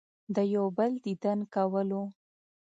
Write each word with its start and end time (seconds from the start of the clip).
د 0.35 0.37
يو 0.55 0.65
بل 0.77 0.91
ديدن 1.05 1.39
کولو 1.53 2.03